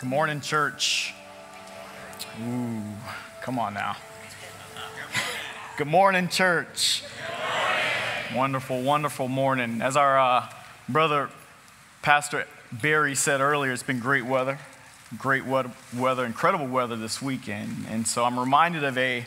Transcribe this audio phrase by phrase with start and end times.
[0.00, 1.12] Good morning, church.
[2.42, 2.80] Ooh,
[3.42, 3.98] come on now.
[5.76, 7.02] Good morning, church.
[8.34, 9.82] Wonderful, wonderful morning.
[9.82, 10.48] As our uh,
[10.88, 11.28] brother,
[12.00, 14.58] Pastor Barry, said earlier, it's been great weather.
[15.18, 17.84] Great weather, incredible weather this weekend.
[17.90, 19.26] And so I'm reminded of a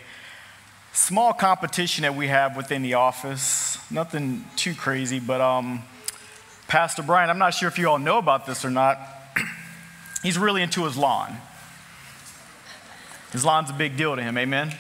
[0.91, 3.77] small competition that we have within the office.
[3.91, 5.83] Nothing too crazy, but um,
[6.67, 9.12] Pastor Brian, I'm not sure if you all know about this or not.
[10.23, 11.37] He's really into his lawn.
[13.33, 14.73] His lawn's a big deal to him, amen?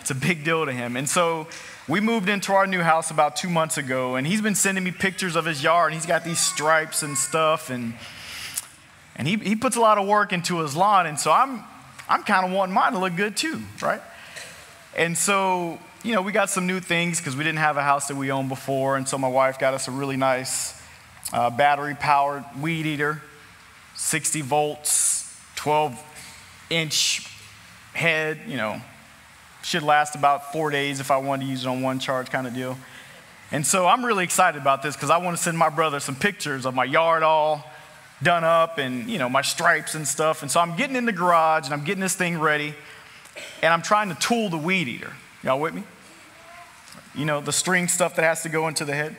[0.00, 0.96] It's a big deal to him.
[0.96, 1.48] And so
[1.88, 4.92] we moved into our new house about two months ago, and he's been sending me
[4.92, 7.94] pictures of his yard, and he's got these stripes and stuff, and,
[9.16, 11.64] and he, he puts a lot of work into his lawn, and so I'm,
[12.08, 14.00] I'm kind of wanting mine to look good too, right?
[14.96, 18.06] And so, you know, we got some new things because we didn't have a house
[18.06, 20.80] that we owned before, and so my wife got us a really nice
[21.32, 23.20] uh, battery powered weed eater
[23.94, 26.02] 60 volts, 12
[26.70, 27.30] inch
[27.92, 28.80] head, you know,
[29.62, 32.46] should last about four days if I wanted to use it on one charge kind
[32.46, 32.76] of deal.
[33.50, 36.16] And so I'm really excited about this because I want to send my brother some
[36.16, 37.64] pictures of my yard all
[38.22, 40.42] done up and, you know, my stripes and stuff.
[40.42, 42.74] And so I'm getting in the garage and I'm getting this thing ready
[43.62, 45.12] and I'm trying to tool the weed eater.
[45.42, 45.84] Y'all with me?
[47.14, 49.16] You know, the string stuff that has to go into the head.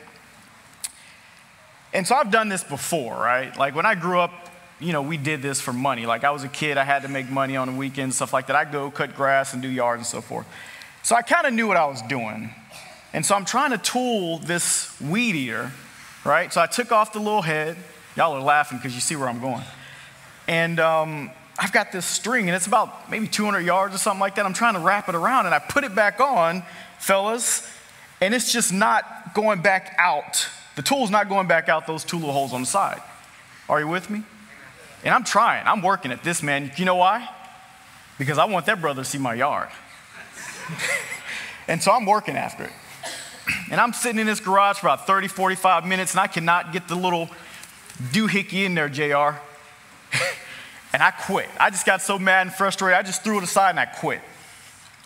[1.92, 3.56] And so I've done this before, right?
[3.56, 6.06] Like when I grew up, you know, we did this for money.
[6.06, 8.46] Like I was a kid, I had to make money on the weekends, stuff like
[8.48, 8.56] that.
[8.56, 10.46] I go cut grass and do yards and so forth.
[11.02, 12.50] So I kind of knew what I was doing.
[13.12, 15.72] And so I'm trying to tool this weed eater,
[16.24, 16.52] right?
[16.52, 17.76] So I took off the little head.
[18.16, 19.62] Y'all are laughing because you see where I'm going.
[20.48, 24.34] And um, I've got this string, and it's about maybe 200 yards or something like
[24.34, 24.44] that.
[24.44, 26.62] I'm trying to wrap it around, and I put it back on,
[26.98, 27.70] fellas,
[28.20, 30.48] and it's just not going back out.
[30.76, 33.00] The tool's not going back out those two little holes on the side.
[33.68, 34.22] Are you with me?
[35.04, 35.66] And I'm trying.
[35.66, 36.72] I'm working at this, man.
[36.76, 37.28] You know why?
[38.18, 39.68] Because I want that brother to see my yard.
[41.68, 42.72] and so I'm working after it.
[43.70, 46.88] And I'm sitting in this garage for about 30, 45 minutes, and I cannot get
[46.88, 47.28] the little
[48.12, 49.38] doohickey in there, JR.
[50.92, 51.48] and I quit.
[51.58, 54.20] I just got so mad and frustrated, I just threw it aside and I quit.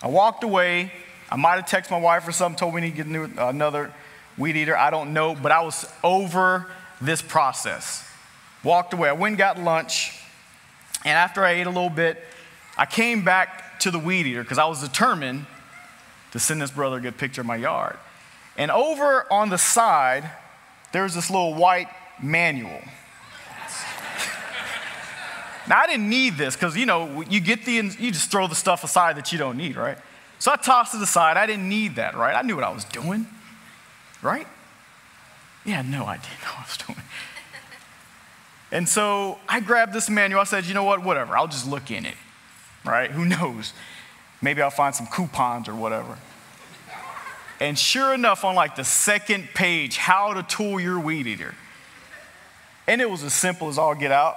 [0.03, 0.91] I walked away.
[1.31, 3.93] I might have texted my wife or something, told me we need to get another
[4.39, 4.77] weed eater.
[4.77, 6.67] I don't know, but I was over
[7.01, 8.10] this process
[8.65, 9.09] walked away.
[9.09, 10.17] I went and got lunch.
[11.05, 12.23] And after I ate a little bit,
[12.77, 15.47] I came back to the weed eater because I was determined
[16.33, 17.97] to send this brother a good picture of my yard.
[18.57, 20.31] And over on the side,
[20.93, 21.89] there's this little white
[22.23, 22.71] manual.
[25.69, 28.55] now, I didn't need this because, you know, you get the, you just throw the
[28.55, 29.97] stuff aside that you don't need, right?
[30.39, 31.37] So I tossed it aside.
[31.37, 32.35] I didn't need that, right?
[32.35, 33.27] I knew what I was doing,
[34.23, 34.47] right?
[35.65, 36.99] Yeah, no, I didn't know what I was doing.
[38.73, 40.41] And so I grabbed this manual.
[40.41, 42.15] I said, you know what, whatever, I'll just look in it,
[42.85, 43.11] right?
[43.11, 43.73] Who knows?
[44.43, 46.17] Maybe I'll find some coupons or whatever.
[47.61, 51.55] And sure enough, on like the second page, how to tool your weed eater.
[52.87, 54.37] And it was as simple as all get out.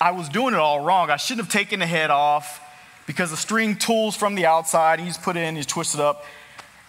[0.00, 1.10] I was doing it all wrong.
[1.10, 2.60] I shouldn't have taken the head off
[3.06, 4.98] because the string tools from the outside.
[4.98, 6.24] You just put it in, you twist it up.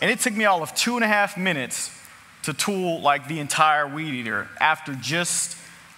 [0.01, 1.91] And it took me all of two and a half minutes
[2.43, 5.55] to tool like the entire weed eater after just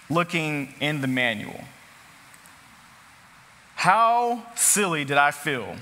[0.08, 1.64] looking in the manual.
[3.74, 5.76] How silly did I feel?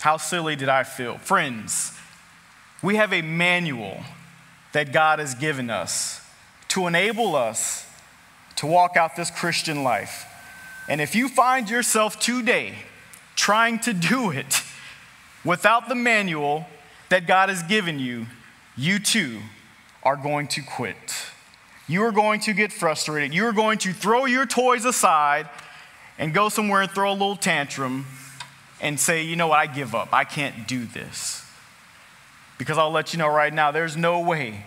[0.00, 1.18] How silly did I feel?
[1.18, 1.92] Friends,
[2.82, 4.00] we have a manual
[4.72, 6.20] that God has given us
[6.68, 7.86] to enable us
[8.56, 10.26] to walk out this Christian life.
[10.88, 12.74] And if you find yourself today
[13.36, 14.62] trying to do it
[15.44, 16.66] without the manual
[17.08, 18.26] that God has given you,
[18.76, 19.40] you too
[20.02, 20.96] are going to quit
[21.88, 23.32] you are going to get frustrated.
[23.32, 25.48] You are going to throw your toys aside
[26.18, 28.06] and go somewhere and throw a little tantrum
[28.80, 30.12] and say, you know what, I give up.
[30.12, 31.44] I can't do this.
[32.58, 34.66] Because I'll let you know right now, there's no way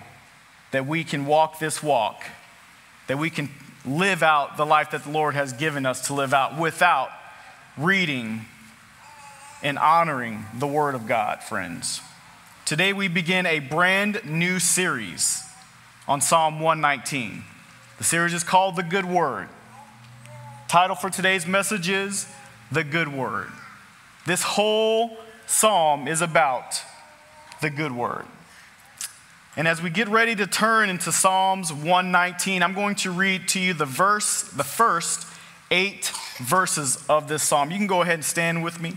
[0.72, 2.24] that we can walk this walk,
[3.08, 3.50] that we can
[3.86, 7.09] live out the life that the Lord has given us to live out without
[7.78, 8.46] reading
[9.62, 12.02] and honoring the Word of God, friends.
[12.66, 15.44] Today we begin a brand new series
[16.08, 17.44] on Psalm 119.
[17.98, 19.48] The series is called The Good Word.
[20.68, 22.28] Title for today's message is
[22.72, 23.50] The Good Word.
[24.26, 25.18] This whole
[25.48, 26.82] psalm is about
[27.62, 28.26] the good word.
[29.58, 33.59] And as we get ready to turn into Psalms 119, I'm going to read to
[33.59, 35.28] you the verse, the first
[35.70, 37.70] eight verses of this psalm.
[37.72, 38.94] You can go ahead and stand with me.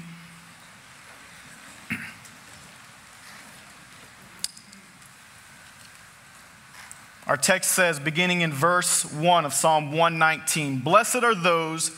[7.26, 11.90] Our text says, beginning in verse 1 of Psalm 119 Blessed are those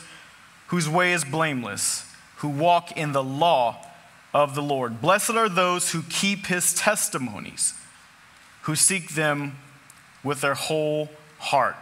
[0.67, 3.85] whose way is blameless, who walk in the law
[4.33, 5.01] of the Lord.
[5.01, 7.73] Blessed are those who keep his testimonies,
[8.63, 9.57] who seek them
[10.23, 11.09] with their whole
[11.39, 11.75] heart,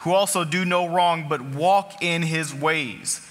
[0.00, 3.26] who also do no wrong, but walk in his ways.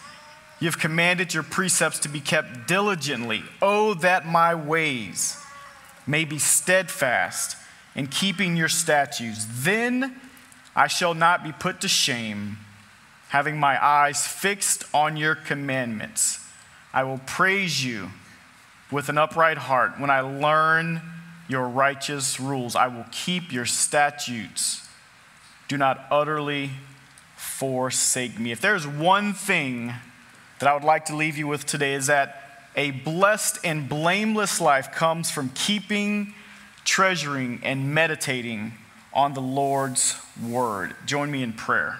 [0.60, 3.44] You have commanded your precepts to be kept diligently.
[3.62, 5.38] Oh, that my ways
[6.06, 7.58] may be steadfast
[7.96, 9.46] in keeping your statutes.
[9.50, 10.20] Then
[10.76, 12.58] I shall not be put to shame,
[13.30, 16.40] having my eyes fixed on your commandments.
[16.94, 18.12] I will praise you
[18.92, 21.02] with an upright heart when I learn
[21.48, 22.76] your righteous rules.
[22.76, 24.88] I will keep your statutes.
[25.68, 26.72] Do not utterly
[27.36, 28.52] forsake me.
[28.52, 29.94] If there's one thing
[30.60, 32.42] that I would like to leave you with today, is that
[32.76, 36.34] a blessed and blameless life comes from keeping,
[36.86, 38.74] treasuring, and meditating
[39.14, 40.96] on the Lord's word.
[41.06, 42.00] Join me in prayer.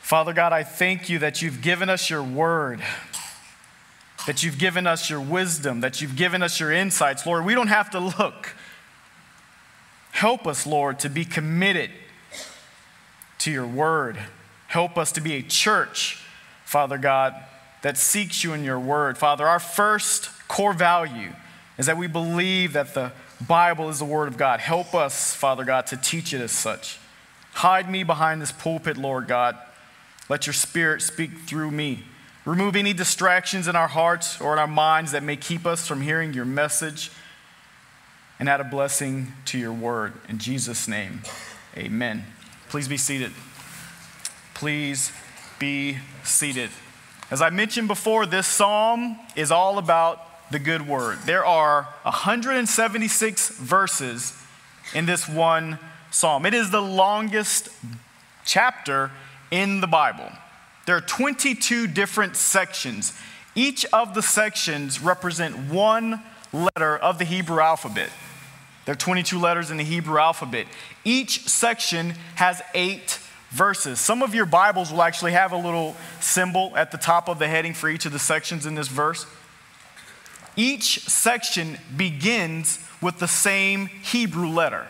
[0.00, 2.80] Father God, I thank you that you've given us your word
[4.26, 7.24] that you've given us your wisdom, that you've given us your insights.
[7.24, 8.54] Lord, we don't have to look.
[10.10, 11.90] Help us, Lord, to be committed
[13.38, 14.18] to your word.
[14.66, 16.20] Help us to be a church,
[16.64, 17.34] Father God,
[17.82, 19.16] that seeks you in your word.
[19.16, 21.32] Father, our first core value
[21.78, 23.12] is that we believe that the
[23.46, 24.60] Bible is the word of God.
[24.60, 26.98] Help us, Father God, to teach it as such.
[27.54, 29.56] Hide me behind this pulpit, Lord God.
[30.28, 32.04] Let your spirit speak through me.
[32.44, 36.00] Remove any distractions in our hearts or in our minds that may keep us from
[36.00, 37.10] hearing your message.
[38.38, 40.12] And add a blessing to your word.
[40.28, 41.22] In Jesus' name,
[41.76, 42.24] amen.
[42.68, 43.32] Please be seated.
[44.52, 45.10] Please
[45.58, 46.70] be seated.
[47.30, 50.20] As I mentioned before, this psalm is all about
[50.50, 51.18] the good word.
[51.24, 54.34] There are 176 verses
[54.94, 55.78] in this one
[56.10, 56.46] psalm.
[56.46, 57.68] It is the longest
[58.44, 59.10] chapter
[59.50, 60.30] in the Bible.
[60.86, 63.12] There are 22 different sections.
[63.54, 66.22] Each of the sections represent one
[66.52, 68.10] letter of the Hebrew alphabet.
[68.84, 70.66] There are 22 letters in the Hebrew alphabet.
[71.04, 73.18] Each section has eight
[73.50, 73.98] verses.
[73.98, 77.48] Some of your Bibles will actually have a little symbol at the top of the
[77.48, 79.26] heading for each of the sections in this verse.
[80.56, 84.86] Each section begins with the same Hebrew letter.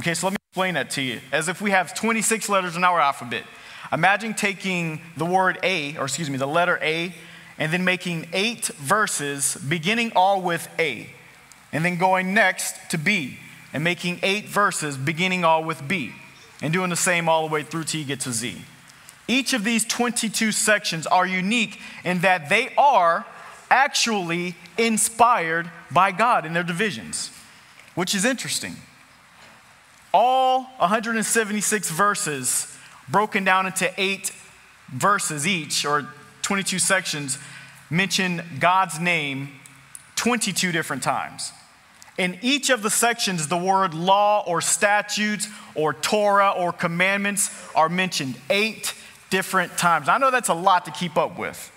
[0.00, 1.20] Okay, so let me explain that to you.
[1.32, 3.44] As if we have 26 letters in our alphabet.
[3.92, 7.14] Imagine taking the word A, or excuse me, the letter A,
[7.58, 11.10] and then making eight verses beginning all with A,
[11.72, 13.38] and then going next to B,
[13.72, 16.12] and making eight verses beginning all with B,
[16.62, 18.56] and doing the same all the way through till you get to Z.
[19.26, 23.24] Each of these 22 sections are unique in that they are
[23.74, 27.32] actually inspired by God in their divisions,
[27.96, 28.76] which is interesting.
[30.12, 32.78] All 176 verses
[33.08, 34.30] broken down into eight
[34.92, 36.08] verses each, or
[36.42, 37.36] 22 sections,
[37.90, 39.48] mention God's name
[40.14, 41.52] 22 different times.
[42.16, 47.88] In each of the sections, the word law or statutes or Torah or commandments are
[47.88, 48.94] mentioned eight
[49.30, 50.08] different times.
[50.08, 51.72] I know that's a lot to keep up with,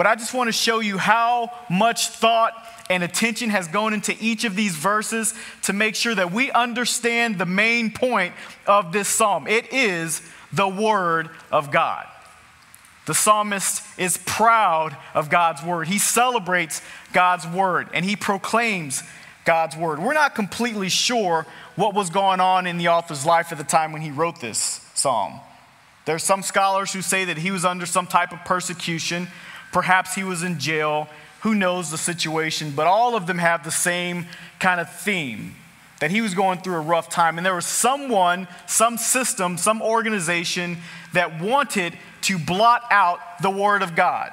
[0.00, 2.54] but I just want to show you how much thought
[2.88, 7.36] and attention has gone into each of these verses to make sure that we understand
[7.36, 8.32] the main point
[8.66, 9.46] of this psalm.
[9.46, 10.22] It is
[10.54, 12.06] the Word of God.
[13.04, 15.86] The psalmist is proud of God's Word.
[15.86, 16.80] He celebrates
[17.12, 19.02] God's Word and he proclaims
[19.44, 19.98] God's Word.
[19.98, 21.44] We're not completely sure
[21.76, 24.80] what was going on in the author's life at the time when he wrote this
[24.94, 25.40] psalm.
[26.06, 29.28] There's some scholars who say that he was under some type of persecution.
[29.72, 31.08] Perhaps he was in jail.
[31.40, 32.72] Who knows the situation?
[32.74, 34.26] But all of them have the same
[34.58, 35.54] kind of theme
[36.00, 37.36] that he was going through a rough time.
[37.36, 40.78] And there was someone, some system, some organization
[41.12, 44.32] that wanted to blot out the word of God.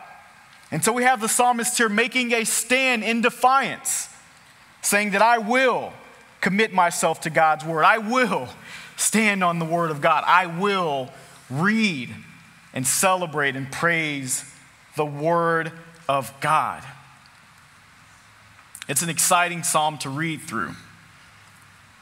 [0.72, 4.10] And so we have the psalmist here making a stand in defiance,
[4.82, 5.94] saying that I will
[6.42, 7.84] commit myself to God's word.
[7.84, 8.50] I will
[8.96, 10.24] stand on the word of God.
[10.26, 11.10] I will
[11.50, 12.14] read
[12.74, 14.44] and celebrate and praise
[14.98, 15.72] the word
[16.10, 16.84] of God.
[18.90, 20.72] It's an exciting psalm to read through.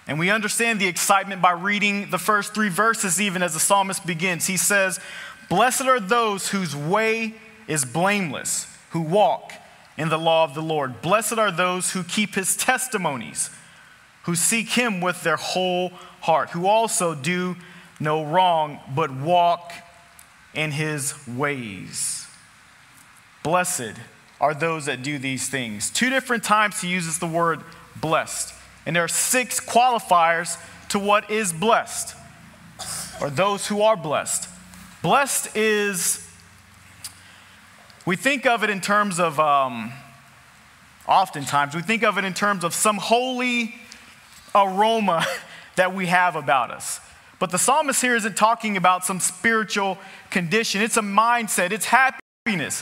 [0.08, 4.06] And we understand the excitement by reading the first three verses, even as the psalmist
[4.06, 4.48] begins.
[4.48, 5.00] He says,
[5.50, 7.34] Blessed are those whose way
[7.68, 9.54] is blameless, who walk
[9.98, 11.02] in the law of the Lord.
[11.02, 13.50] Blessed are those who keep his testimonies,
[14.24, 15.90] who seek him with their whole
[16.22, 17.56] heart, who also do
[18.00, 19.72] no wrong, but walk
[20.54, 22.25] in his ways.
[23.46, 23.94] Blessed
[24.42, 25.92] are those that do these things.
[25.92, 27.62] Two different times he uses the word
[27.96, 28.56] blessed.
[28.88, 30.58] And there are six qualifiers
[30.90, 32.16] to what is blessed,
[33.22, 34.50] or those who are blessed.
[35.04, 36.28] Blessed is,
[38.04, 39.94] we think of it in terms of, um,
[41.08, 43.76] oftentimes, we think of it in terms of some holy
[44.56, 45.24] aroma
[45.76, 47.00] that we have about us.
[47.38, 50.00] But the psalmist here isn't talking about some spiritual
[50.32, 52.82] condition, it's a mindset, it's happiness.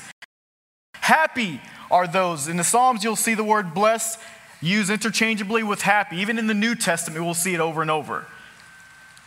[1.03, 1.60] Happy
[1.91, 2.48] are those.
[2.48, 4.17] In the Psalms, you'll see the word blessed
[4.62, 6.15] used interchangeably with happy.
[6.15, 8.25] Even in the New Testament, we'll see it over and over.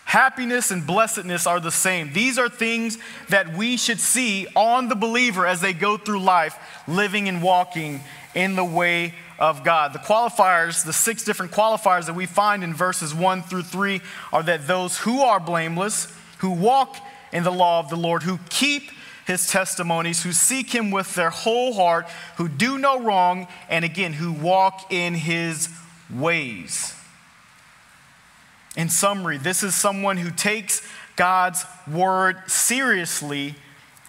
[0.07, 2.15] Happiness and blessedness are the same.
[2.15, 2.97] These are things
[3.29, 6.57] that we should see on the believer as they go through life,
[6.89, 8.01] living and walking
[8.35, 9.93] in the way of God.
[9.93, 14.01] The qualifiers, the six different qualifiers that we find in verses 1 through 3
[14.33, 16.97] are that those who are blameless, who walk
[17.35, 18.91] in the law of the Lord, who keep
[19.27, 22.07] his testimonies, who seek him with their whole heart,
[22.37, 25.69] who do no wrong, and again, who walk in his
[26.15, 26.95] ways.
[28.77, 33.55] In summary, this is someone who takes God's word seriously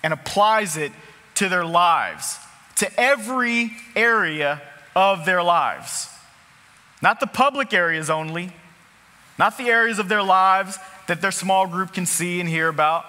[0.03, 0.91] and applies it
[1.35, 2.37] to their lives,
[2.75, 4.61] to every area
[4.95, 6.09] of their lives.
[7.01, 8.51] Not the public areas only,
[9.39, 13.05] not the areas of their lives that their small group can see and hear about,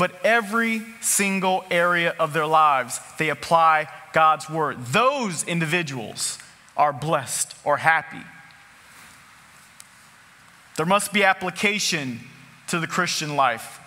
[0.00, 4.82] but every single area of their lives, they apply God's word.
[4.86, 6.38] Those individuals
[6.74, 8.24] are blessed or happy.
[10.78, 12.20] There must be application
[12.68, 13.78] to the Christian life.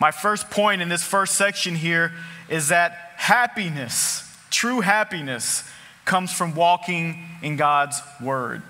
[0.00, 2.10] My first point in this first section here
[2.48, 5.62] is that happiness, true happiness,
[6.04, 8.60] comes from walking in God's word.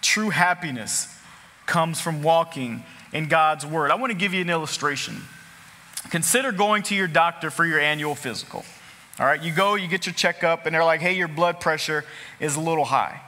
[0.00, 1.16] True happiness
[1.66, 3.90] comes from walking in God's Word.
[3.90, 5.22] I want to give you an illustration.
[6.10, 8.64] Consider going to your doctor for your annual physical.
[9.18, 12.04] All right, you go, you get your checkup, and they're like, hey, your blood pressure
[12.40, 13.20] is a little high.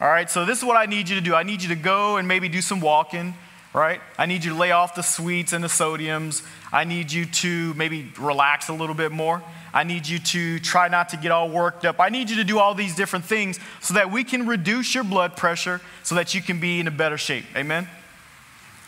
[0.00, 1.34] All right, so this is what I need you to do.
[1.34, 3.34] I need you to go and maybe do some walking,
[3.72, 4.00] right?
[4.16, 6.44] I need you to lay off the sweets and the sodiums.
[6.72, 9.42] I need you to maybe relax a little bit more.
[9.72, 12.00] I need you to try not to get all worked up.
[12.00, 15.04] I need you to do all these different things so that we can reduce your
[15.04, 17.44] blood pressure so that you can be in a better shape.
[17.56, 17.88] Amen?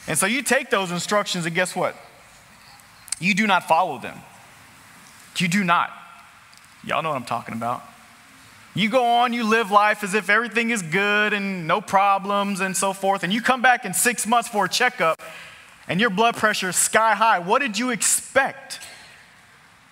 [0.06, 1.94] And so you take those instructions, and guess what?
[3.18, 4.18] You do not follow them.
[5.36, 5.90] You do not.
[6.84, 7.82] Y'all know what I'm talking about.
[8.74, 12.76] You go on, you live life as if everything is good and no problems and
[12.76, 15.20] so forth, and you come back in six months for a checkup
[15.90, 17.40] and your blood pressure is sky high.
[17.40, 18.78] What did you expect?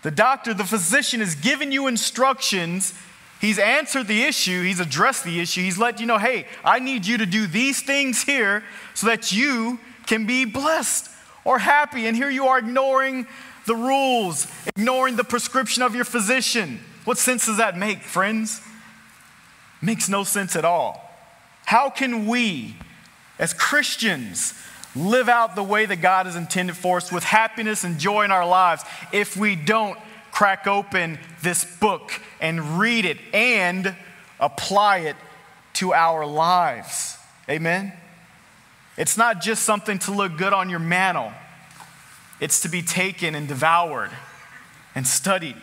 [0.03, 2.95] The doctor, the physician, is giving you instructions.
[3.41, 7.05] He's answered the issue, he's addressed the issue, he's let you know, hey, I need
[7.05, 8.63] you to do these things here
[8.95, 11.09] so that you can be blessed
[11.45, 12.07] or happy.
[12.07, 13.29] And here you are ignoring
[13.67, 16.81] the rules, ignoring the prescription of your physician.
[17.05, 18.61] What sense does that make, friends?
[19.81, 21.05] Makes no sense at all.
[21.67, 22.77] How can we,
[23.39, 24.55] as Christians,
[24.97, 28.33] live out the way that God has intended for us with happiness and joy in
[28.33, 29.99] our lives if we don't
[30.33, 33.95] crack open this book and read it and
[34.41, 35.17] apply it
[35.75, 37.19] to our lives?
[37.51, 37.93] Amen?
[38.99, 41.33] It's not just something to look good on your mantle,
[42.41, 44.11] it's to be taken and devoured
[44.95, 45.57] and studied.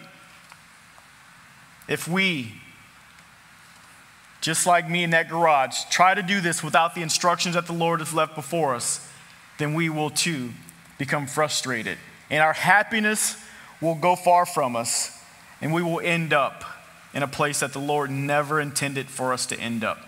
[1.88, 2.54] If we,
[4.40, 7.74] just like me in that garage, try to do this without the instructions that the
[7.74, 9.06] Lord has left before us,
[9.58, 10.52] then we will too
[10.98, 11.98] become frustrated.
[12.30, 13.38] And our happiness
[13.82, 15.22] will go far from us,
[15.62, 16.64] and we will end up
[17.14, 20.00] in a place that the Lord never intended for us to end up.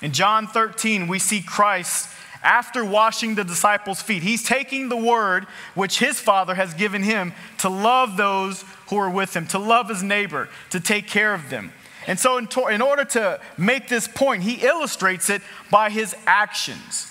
[0.00, 2.08] In John 13, we see Christ
[2.42, 4.22] after washing the disciples' feet.
[4.22, 9.10] He's taking the word which his Father has given him to love those who are
[9.10, 11.72] with him, to love his neighbor, to take care of them.
[12.06, 16.16] And so, in, to, in order to make this point, he illustrates it by his
[16.26, 17.08] actions.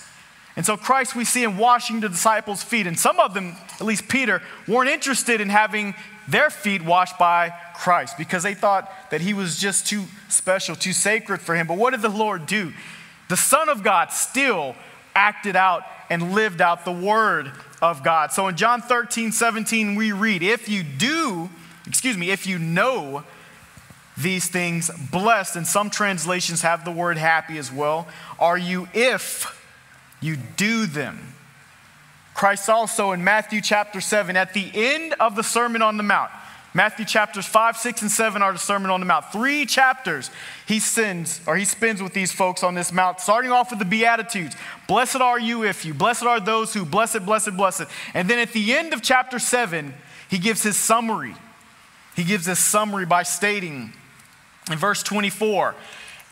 [0.56, 2.88] And so, Christ, we see him washing the disciples' feet.
[2.88, 5.96] And some of them, at least Peter, weren't interested in having
[6.28, 10.94] their feet washed by Christ because they thought that he was just too special, too
[10.94, 11.68] sacred for him.
[11.68, 12.74] But what did the Lord do?
[13.30, 14.76] The Son of God still
[15.16, 17.52] acted out and lived out the word
[17.82, 18.32] of God.
[18.32, 21.50] So in John 13, 17, we read, If you do,
[21.88, 23.24] excuse me, if you know
[24.18, 28.08] these things, blessed, and some translations have the word happy as well,
[28.40, 29.60] are you if
[30.22, 31.34] you do them?
[32.34, 36.32] Christ also in Matthew chapter 7, at the end of the Sermon on the Mount,
[36.74, 39.26] Matthew chapters 5, 6, and 7 are the Sermon on the Mount.
[39.34, 40.32] Three chapters
[40.66, 43.86] he sends or he spends with these folks on this mount, starting off with the
[43.86, 44.56] Beatitudes.
[44.88, 47.84] Blessed are you if you, blessed are those who, blessed, blessed, blessed.
[48.14, 49.94] And then at the end of chapter 7,
[50.30, 51.36] he gives his summary.
[52.16, 53.92] He gives his summary by stating
[54.72, 55.76] in verse 24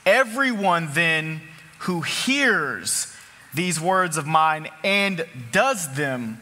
[0.05, 1.41] Everyone then
[1.79, 3.13] who hears
[3.53, 6.41] these words of mine and does them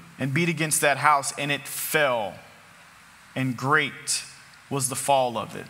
[0.21, 2.35] and beat against that house, and it fell.
[3.35, 4.23] And great
[4.69, 5.65] was the fall of it.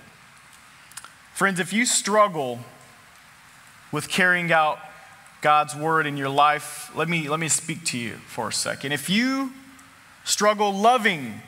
[1.34, 2.60] Friends, if you struggle
[3.94, 4.78] with carrying out
[5.40, 8.92] God's word in your life, let me, let me speak to you for a second.
[8.92, 9.54] If you
[10.26, 11.42] struggle loving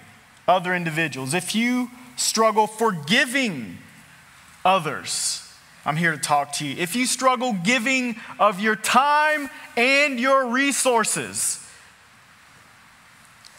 [0.47, 3.79] other individuals, if you struggle forgiving
[4.63, 5.53] others,
[5.85, 6.77] I'm here to talk to you.
[6.77, 11.59] If you struggle giving of your time and your resources,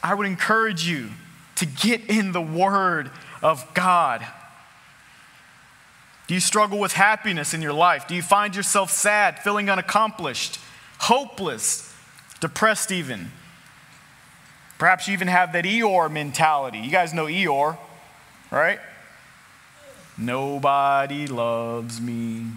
[0.04, 1.08] I would encourage you
[1.56, 3.10] to get in the Word
[3.42, 4.24] of God.
[6.26, 8.06] Do you struggle with happiness in your life?
[8.06, 10.60] Do you find yourself sad, feeling unaccomplished,
[10.98, 11.90] hopeless,
[12.38, 13.32] depressed, even?
[14.76, 16.80] Perhaps you even have that Eeyore mentality.
[16.80, 17.78] You guys know Eeyore,
[18.50, 18.80] right?
[20.18, 22.48] Nobody loves me.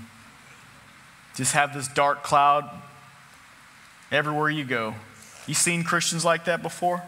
[1.36, 2.70] Just have this dark cloud
[4.12, 4.96] everywhere you go.
[5.46, 7.04] You seen Christians like that before?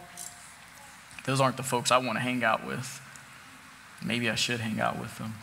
[1.26, 3.02] Those aren't the folks I want to hang out with.
[4.04, 5.36] Maybe I should hang out with them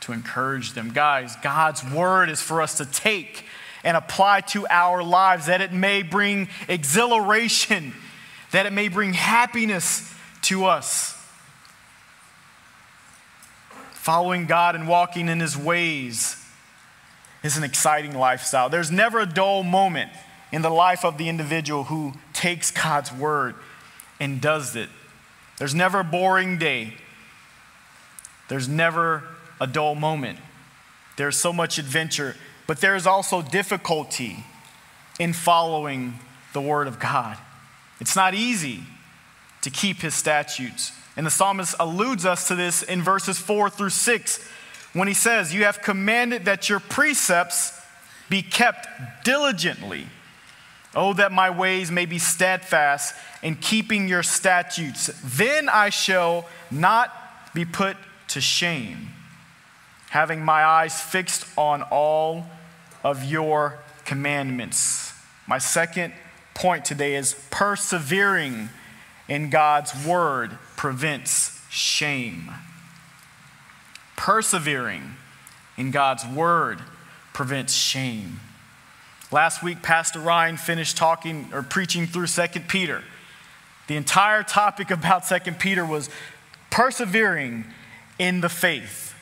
[0.00, 0.90] to encourage them.
[0.92, 3.44] Guys, God's word is for us to take
[3.84, 7.94] and apply to our lives that it may bring exhilaration,
[8.52, 11.14] that it may bring happiness to us.
[13.92, 16.42] Following God and walking in His ways
[17.42, 18.68] is an exciting lifestyle.
[18.68, 20.10] There's never a dull moment
[20.50, 23.54] in the life of the individual who takes God's word
[24.18, 24.88] and does it.
[25.58, 26.94] There's never a boring day.
[28.48, 29.24] There's never
[29.60, 30.38] a dull moment.
[31.16, 34.44] There's so much adventure, but there is also difficulty
[35.18, 36.14] in following
[36.52, 37.36] the word of God.
[38.00, 38.82] It's not easy
[39.62, 40.92] to keep his statutes.
[41.16, 44.48] And the psalmist alludes us to this in verses 4 through 6
[44.92, 47.78] when he says, You have commanded that your precepts
[48.30, 48.86] be kept
[49.24, 50.06] diligently.
[51.00, 55.08] Oh, that my ways may be steadfast in keeping your statutes.
[55.22, 57.14] Then I shall not
[57.54, 57.96] be put
[58.30, 59.10] to shame,
[60.10, 62.46] having my eyes fixed on all
[63.04, 65.12] of your commandments.
[65.46, 66.14] My second
[66.54, 68.68] point today is persevering
[69.28, 72.50] in God's word prevents shame.
[74.16, 75.14] Persevering
[75.76, 76.80] in God's word
[77.32, 78.40] prevents shame.
[79.30, 83.02] Last week, Pastor Ryan finished talking or preaching through 2 Peter.
[83.86, 86.08] The entire topic about 2 Peter was
[86.70, 87.66] persevering
[88.18, 89.14] in the faith.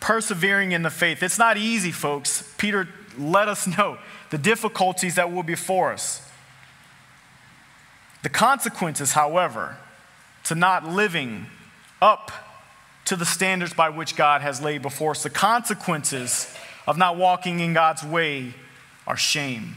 [0.00, 1.22] Persevering in the faith.
[1.22, 2.52] It's not easy, folks.
[2.58, 3.98] Peter let us know
[4.30, 6.28] the difficulties that will be before us.
[8.24, 9.76] The consequences, however,
[10.44, 11.46] to not living
[12.02, 12.32] up
[13.04, 16.52] to the standards by which God has laid before us, the consequences
[16.86, 18.54] of not walking in God's way
[19.06, 19.76] are shame.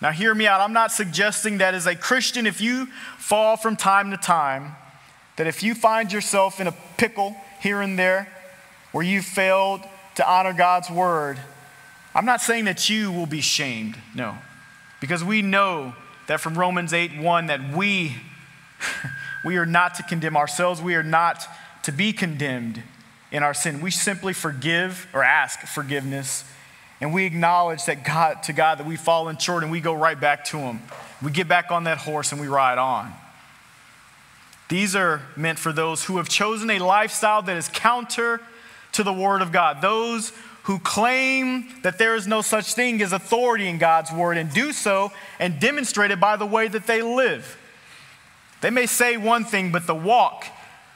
[0.00, 0.60] Now, hear me out.
[0.60, 2.86] I'm not suggesting that as a Christian, if you
[3.18, 4.74] fall from time to time,
[5.36, 8.32] that if you find yourself in a pickle here and there
[8.90, 9.80] where you failed
[10.16, 11.38] to honor God's word,
[12.14, 13.96] I'm not saying that you will be shamed.
[14.14, 14.36] No.
[15.00, 15.94] Because we know
[16.26, 18.16] that from Romans 8 1 that we,
[19.44, 21.46] we are not to condemn ourselves, we are not
[21.84, 22.82] to be condemned
[23.30, 23.80] in our sin.
[23.80, 26.44] We simply forgive or ask forgiveness,
[27.02, 30.18] and we acknowledge that God to God that we've fallen short, and we go right
[30.18, 30.80] back to Him.
[31.20, 33.12] We get back on that horse and we ride on.
[34.68, 38.40] These are meant for those who have chosen a lifestyle that is counter
[38.92, 39.82] to the Word of God.
[39.82, 44.52] Those who claim that there is no such thing as authority in God's word and
[44.52, 45.10] do so
[45.40, 47.58] and demonstrate it by the way that they live.
[48.60, 50.44] They may say one thing, but the walk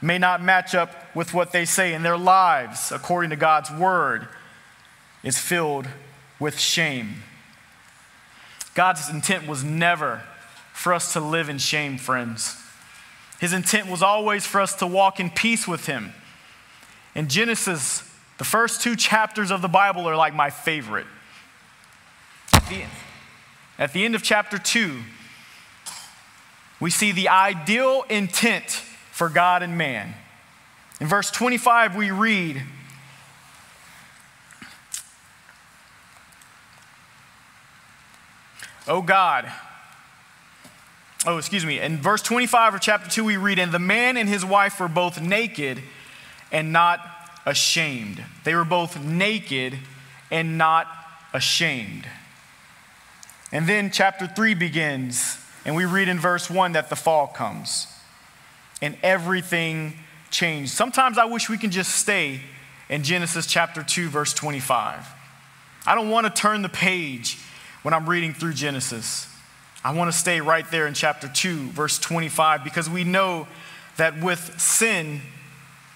[0.01, 4.29] may not match up with what they say, in their lives, according to God's word,
[5.27, 5.87] is filled
[6.39, 7.23] with shame.
[8.73, 10.21] God's intent was never
[10.73, 12.55] for us to live in shame, friends.
[13.39, 16.13] His intent was always for us to walk in peace with Him.
[17.13, 18.03] In Genesis
[18.37, 21.07] the first two chapters of the Bible are like my favorite.
[22.53, 22.83] At the,
[23.79, 24.99] at the end of chapter 2,
[26.79, 28.69] we see the ideal intent
[29.11, 30.13] for God and man.
[31.01, 32.61] In verse 25, we read,
[38.87, 39.51] O God,
[41.25, 44.29] oh, excuse me, in verse 25 of chapter 2, we read, And the man and
[44.29, 45.81] his wife were both naked
[46.51, 46.99] and not
[47.45, 48.23] ashamed.
[48.45, 49.77] They were both naked
[50.31, 50.87] and not
[51.33, 52.07] ashamed.
[53.51, 57.87] And then chapter 3 begins, and we read in verse 1 that the fall comes
[58.81, 59.93] and everything
[60.29, 60.71] changed.
[60.71, 62.41] Sometimes I wish we can just stay
[62.89, 65.07] in Genesis chapter 2, verse 25.
[65.85, 67.37] I don't want to turn the page
[67.83, 69.27] when I'm reading through Genesis.
[69.83, 73.47] I want to stay right there in chapter 2, verse 25, because we know
[73.97, 75.21] that with sin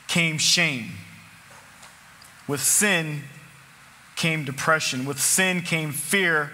[0.07, 0.91] came shame.
[2.47, 3.21] With sin
[4.15, 5.05] came depression.
[5.05, 6.51] With sin came fear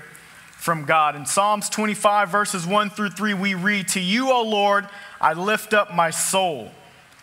[0.52, 1.16] from God.
[1.16, 4.88] In Psalms 25, verses 1 through 3, we read, To you, O Lord,
[5.22, 6.72] I lift up my soul.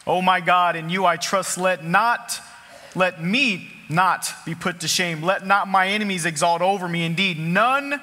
[0.06, 1.58] O my God, in you I trust.
[1.58, 2.40] Let not,
[2.94, 5.22] let me not be put to shame.
[5.22, 7.04] Let not my enemies exalt over me.
[7.04, 8.00] Indeed, none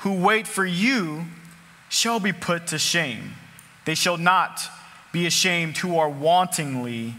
[0.00, 1.24] who wait for you
[1.88, 3.34] shall be put to shame.
[3.84, 4.62] They shall not
[5.12, 7.14] be ashamed who are wantingly,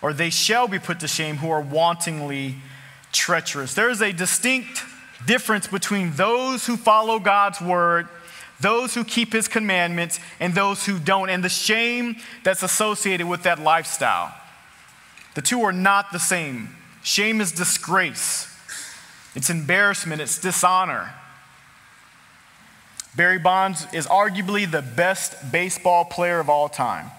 [0.00, 2.56] or they shall be put to shame who are wantingly
[3.12, 3.74] treacherous.
[3.74, 4.82] There is a distinct
[5.26, 8.08] difference between those who follow God's word,
[8.60, 13.44] those who keep his commandments, and those who don't, and the shame that's associated with
[13.44, 14.34] that lifestyle.
[15.34, 16.74] The two are not the same.
[17.02, 18.48] Shame is disgrace,
[19.34, 21.12] it's embarrassment, it's dishonor.
[23.14, 27.10] Barry Bonds is arguably the best baseball player of all time.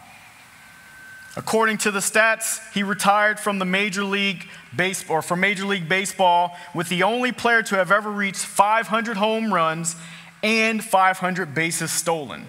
[1.36, 5.89] According to the stats, he retired from the Major League base or from Major League
[5.89, 9.96] Baseball with the only player to have ever reached 500 home runs
[10.43, 12.48] and 500 bases stolen.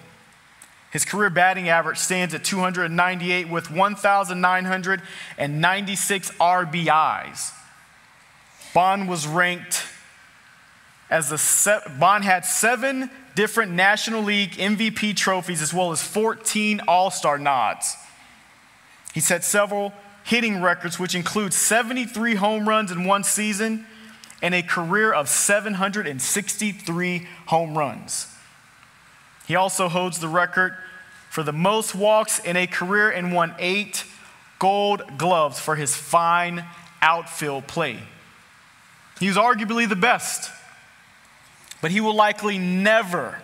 [0.94, 7.52] His career batting average stands at 298 with 1,996 RBIs.
[8.72, 9.83] Bond was ranked
[11.11, 16.83] as the se- Bond had seven different National League MVP trophies as well as 14
[16.87, 17.96] All Star nods.
[19.12, 23.85] He set several hitting records, which include 73 home runs in one season
[24.40, 28.28] and a career of 763 home runs.
[29.46, 30.76] He also holds the record
[31.30, 34.04] for the most walks in a career and won eight
[34.59, 36.64] gold gloves for his fine
[37.02, 37.98] outfield play.
[39.20, 40.50] He was arguably the best
[41.85, 43.42] but he will likely never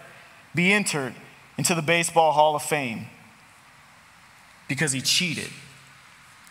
[0.55, 1.13] be entered
[1.59, 3.05] into the Baseball Hall of Fame
[4.67, 5.51] because he cheated.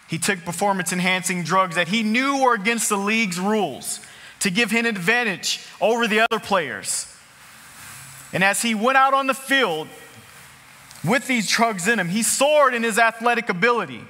[0.07, 4.01] He took performance enhancing drugs that he knew were against the league's rules
[4.41, 7.11] to give him an advantage over the other players.
[8.31, 9.87] And as he went out on the field
[11.03, 14.01] with these drugs in him, he soared in his athletic ability,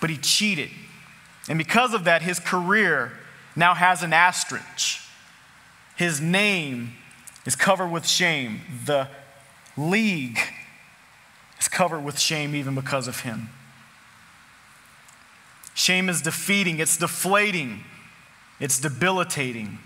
[0.00, 0.70] but he cheated.
[1.48, 3.12] And because of that, his career
[3.56, 5.00] now has an asterisk.
[5.96, 6.92] His name
[7.46, 8.60] is covered with shame.
[8.84, 9.08] The
[9.76, 10.38] league
[11.58, 13.48] is covered with shame even because of him.
[15.74, 17.84] Shame is defeating, it's deflating,
[18.60, 19.78] it's debilitating.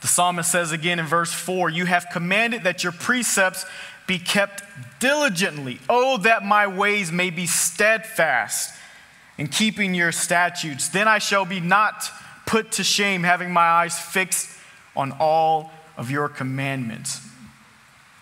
[0.00, 3.66] The psalmist says again in verse 4 You have commanded that your precepts
[4.06, 4.62] be kept
[4.98, 5.78] diligently.
[5.88, 8.74] Oh, that my ways may be steadfast
[9.38, 10.88] in keeping your statutes.
[10.88, 12.10] Then I shall be not
[12.46, 14.50] put to shame, having my eyes fixed
[14.96, 17.20] on all of your commandments.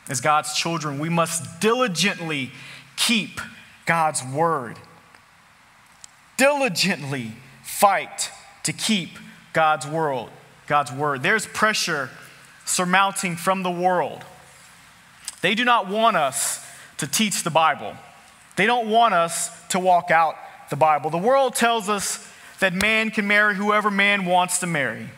[0.08, 2.50] As God's children, we must diligently
[2.96, 3.40] keep
[3.86, 4.76] God's word.
[6.36, 8.30] Diligently fight
[8.64, 9.18] to keep
[9.52, 10.30] God's world,
[10.68, 11.22] God's word.
[11.22, 12.10] There's pressure
[12.64, 14.24] surmounting from the world.
[15.40, 16.64] They do not want us
[16.98, 17.94] to teach the Bible.
[18.56, 20.36] They don't want us to walk out
[20.70, 21.10] the Bible.
[21.10, 22.26] The world tells us
[22.60, 25.08] that man can marry whoever man wants to marry.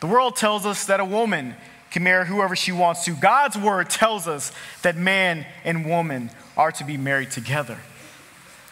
[0.00, 1.54] The world tells us that a woman
[1.90, 3.12] can marry whoever she wants to.
[3.12, 7.78] God's word tells us that man and woman are to be married together.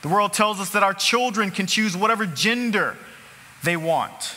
[0.02, 2.96] The world tells us that our children can choose whatever gender
[3.62, 4.36] they want.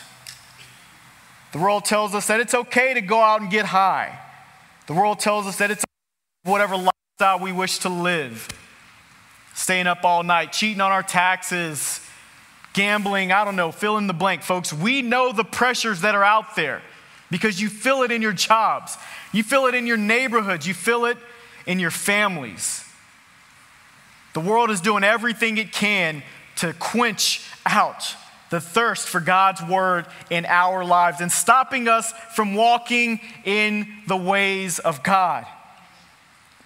[1.52, 4.18] The world tells us that it's okay to go out and get high.
[4.86, 5.84] The world tells us that it's
[6.44, 8.48] whatever lifestyle we wish to live.
[9.54, 12.00] Staying up all night, cheating on our taxes,
[12.74, 14.72] gambling, I don't know, fill in the blank, folks.
[14.72, 16.82] We know the pressures that are out there
[17.30, 18.96] because you feel it in your jobs,
[19.32, 21.18] you feel it in your neighborhoods, you feel it
[21.66, 22.84] in your families.
[24.34, 26.22] The world is doing everything it can
[26.56, 28.14] to quench out
[28.50, 34.16] the thirst for God's word in our lives and stopping us from walking in the
[34.16, 35.46] ways of God.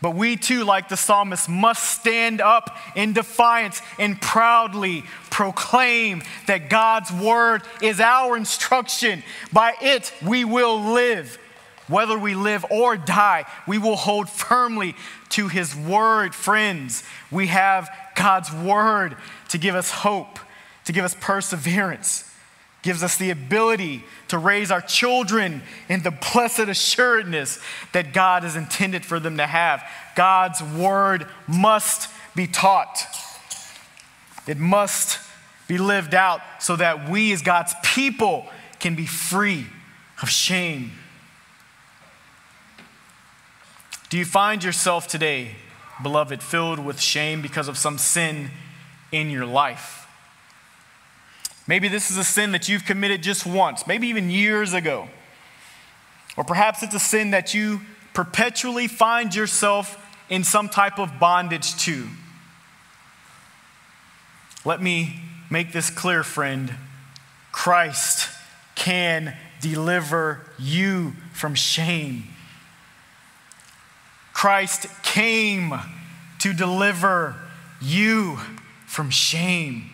[0.02, 6.68] But we too, like the psalmist, must stand up in defiance and proudly proclaim that
[6.68, 9.22] God's word is our instruction.
[9.52, 11.38] By it, we will live.
[11.86, 14.96] Whether we live or die, we will hold firmly
[15.30, 17.04] to His word, friends.
[17.30, 19.16] We have God's word
[19.50, 20.40] to give us hope,
[20.84, 22.30] to give us perseverance,
[22.82, 27.58] gives us the ability to raise our children in the blessed assuredness
[27.92, 29.82] that God has intended for them to have.
[30.16, 33.06] God's word must be taught,
[34.46, 35.20] it must
[35.68, 38.46] be lived out so that we, as God's people,
[38.80, 39.66] can be free
[40.20, 40.92] of shame.
[44.08, 45.52] Do you find yourself today,
[46.02, 48.50] beloved, filled with shame because of some sin
[49.10, 50.01] in your life?
[51.66, 55.08] Maybe this is a sin that you've committed just once, maybe even years ago.
[56.36, 57.82] Or perhaps it's a sin that you
[58.14, 59.98] perpetually find yourself
[60.28, 62.08] in some type of bondage to.
[64.64, 65.20] Let me
[65.50, 66.74] make this clear, friend.
[67.52, 68.28] Christ
[68.74, 72.24] can deliver you from shame.
[74.32, 75.74] Christ came
[76.40, 77.36] to deliver
[77.80, 78.38] you
[78.86, 79.91] from shame.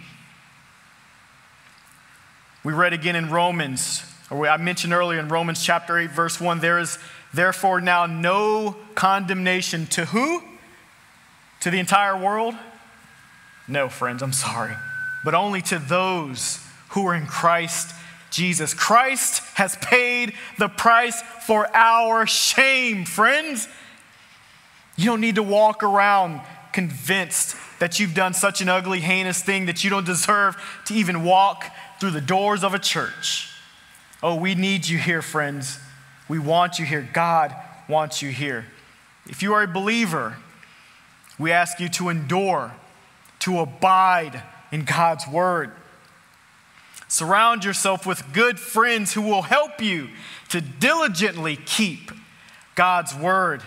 [2.64, 6.61] We read again in Romans, or I mentioned earlier in Romans chapter 8, verse 1
[6.61, 6.99] there is
[7.33, 10.42] therefore now no condemnation to who?
[11.61, 12.55] To the entire world?
[13.68, 14.75] No, friends, I'm sorry.
[15.25, 17.94] But only to those who are in Christ
[18.31, 18.75] Jesus.
[18.75, 23.68] Christ has paid the price for our shame, friends.
[24.97, 26.40] You don't need to walk around
[26.73, 31.25] convinced that you've done such an ugly, heinous thing that you don't deserve to even
[31.25, 31.64] walk
[32.01, 33.51] through the doors of a church.
[34.23, 35.79] Oh, we need you here, friends.
[36.29, 37.09] We want you here.
[37.13, 37.55] God
[37.89, 38.67] wants you here.
[39.27, 40.37] If you are a believer,
[41.39, 42.73] we ask you to endure,
[43.41, 45.73] to abide in God's word.
[47.09, 50.09] Surround yourself with good friends who will help you
[50.51, 52.11] to diligently keep
[52.75, 53.63] God's word.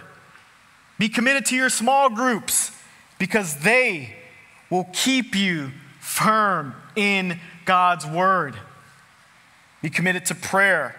[0.99, 2.71] Be committed to your small groups
[3.17, 4.15] because they
[4.69, 7.39] will keep you firm in
[7.71, 8.55] God's word.
[9.81, 10.93] Be committed to prayer.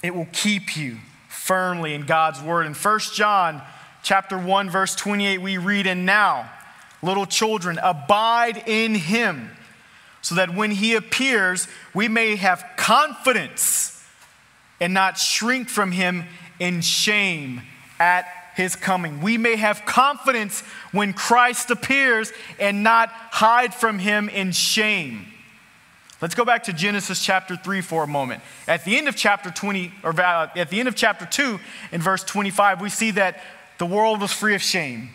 [0.00, 2.64] It will keep you firmly in God's word.
[2.64, 3.60] In 1 John
[4.04, 6.48] chapter 1 verse 28 we read and now
[7.02, 9.50] little children abide in him
[10.20, 14.00] so that when he appears we may have confidence
[14.78, 16.22] and not shrink from him
[16.60, 17.62] in shame
[17.98, 19.20] at his coming.
[19.20, 20.60] We may have confidence
[20.92, 25.31] when Christ appears and not hide from him in shame.
[26.22, 28.42] Let's go back to Genesis chapter 3 for a moment.
[28.68, 31.58] At the end of chapter 20 or uh, at the end of chapter 2
[31.90, 33.42] in verse 25 we see that
[33.78, 35.10] the world was free of shame.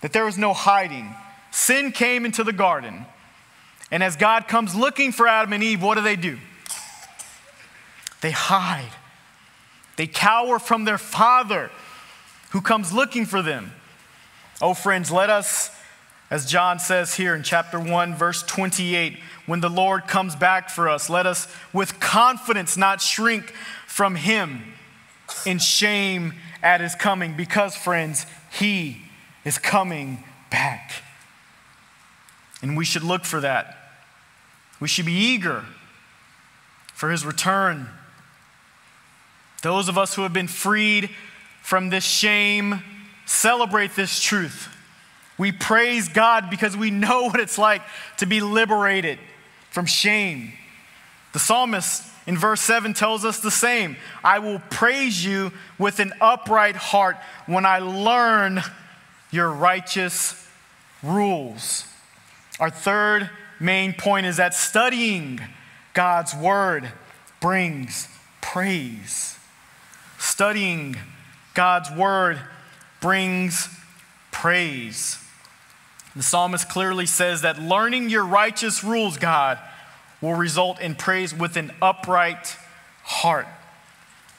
[0.00, 1.14] That there was no hiding.
[1.50, 3.04] Sin came into the garden.
[3.90, 6.38] And as God comes looking for Adam and Eve, what do they do?
[8.22, 8.92] They hide.
[9.96, 11.70] They cower from their father
[12.52, 13.72] who comes looking for them.
[14.62, 15.70] Oh, friends, let us,
[16.32, 20.88] as John says here in chapter 1, verse 28, when the Lord comes back for
[20.88, 23.52] us, let us with confidence not shrink
[23.86, 24.62] from him
[25.44, 29.02] in shame at his coming, because, friends, he
[29.44, 31.02] is coming back.
[32.62, 33.76] And we should look for that.
[34.80, 35.66] We should be eager
[36.94, 37.88] for his return.
[39.62, 41.10] Those of us who have been freed
[41.60, 42.82] from this shame,
[43.26, 44.71] celebrate this truth.
[45.38, 47.82] We praise God because we know what it's like
[48.18, 49.18] to be liberated
[49.70, 50.52] from shame.
[51.32, 56.12] The psalmist in verse 7 tells us the same I will praise you with an
[56.20, 57.16] upright heart
[57.46, 58.62] when I learn
[59.30, 60.38] your righteous
[61.02, 61.86] rules.
[62.60, 65.40] Our third main point is that studying
[65.94, 66.92] God's word
[67.40, 68.08] brings
[68.40, 69.38] praise.
[70.18, 70.96] Studying
[71.54, 72.38] God's word
[73.00, 73.68] brings
[74.30, 75.18] praise.
[76.14, 79.58] The psalmist clearly says that learning your righteous rules, God,
[80.20, 82.56] will result in praise with an upright
[83.02, 83.46] heart.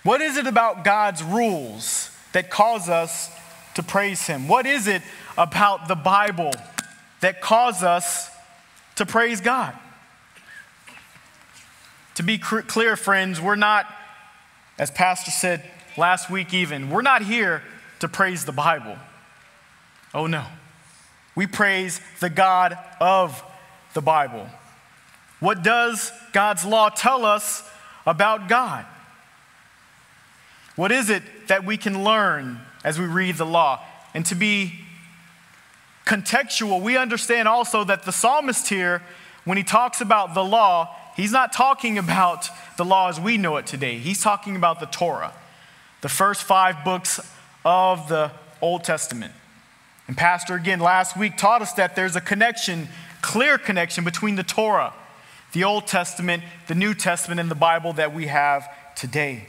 [0.03, 3.31] What is it about God's rules that cause us
[3.75, 4.47] to praise Him?
[4.47, 5.01] What is it
[5.37, 6.51] about the Bible
[7.21, 8.29] that cause us
[8.95, 9.73] to praise God?
[12.15, 13.87] To be clear, friends, we're not,
[14.77, 15.63] as Pastor said,
[15.97, 17.63] last week even, we're not here
[17.99, 18.97] to praise the Bible.
[20.13, 20.45] Oh no.
[21.35, 23.43] We praise the God of
[23.93, 24.47] the Bible.
[25.39, 27.67] What does God's law tell us
[28.05, 28.85] about God?
[30.75, 33.81] What is it that we can learn as we read the law?
[34.13, 34.79] And to be
[36.05, 39.01] contextual, we understand also that the psalmist here,
[39.45, 43.57] when he talks about the law, he's not talking about the law as we know
[43.57, 43.97] it today.
[43.97, 45.33] He's talking about the Torah.
[46.03, 47.19] the first five books
[47.63, 48.29] of the
[48.61, 49.33] Old Testament.
[50.07, 52.89] And Pastor, again, last week taught us that there's a connection,
[53.21, 54.93] clear connection between the Torah,
[55.53, 59.45] the Old Testament, the New Testament, and the Bible that we have today.